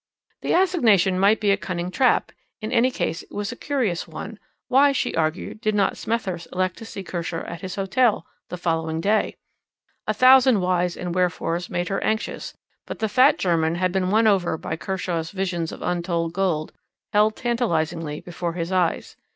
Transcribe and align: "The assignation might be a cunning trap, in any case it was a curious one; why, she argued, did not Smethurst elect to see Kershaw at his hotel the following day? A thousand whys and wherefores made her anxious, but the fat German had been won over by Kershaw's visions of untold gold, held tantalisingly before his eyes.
"The 0.41 0.53
assignation 0.53 1.19
might 1.19 1.39
be 1.39 1.51
a 1.51 1.57
cunning 1.57 1.91
trap, 1.91 2.31
in 2.59 2.71
any 2.71 2.89
case 2.89 3.21
it 3.21 3.31
was 3.31 3.51
a 3.51 3.55
curious 3.55 4.07
one; 4.07 4.39
why, 4.67 4.93
she 4.93 5.13
argued, 5.13 5.61
did 5.61 5.75
not 5.75 5.95
Smethurst 5.95 6.47
elect 6.51 6.77
to 6.77 6.85
see 6.85 7.03
Kershaw 7.03 7.45
at 7.45 7.61
his 7.61 7.75
hotel 7.75 8.25
the 8.49 8.57
following 8.57 8.99
day? 8.99 9.35
A 10.07 10.13
thousand 10.15 10.59
whys 10.61 10.97
and 10.97 11.13
wherefores 11.13 11.69
made 11.69 11.89
her 11.89 12.03
anxious, 12.03 12.57
but 12.87 12.97
the 12.97 13.07
fat 13.07 13.37
German 13.37 13.75
had 13.75 13.91
been 13.91 14.09
won 14.09 14.25
over 14.25 14.57
by 14.57 14.75
Kershaw's 14.75 15.29
visions 15.29 15.71
of 15.71 15.83
untold 15.83 16.33
gold, 16.33 16.73
held 17.13 17.35
tantalisingly 17.35 18.21
before 18.21 18.53
his 18.53 18.71
eyes. 18.71 19.15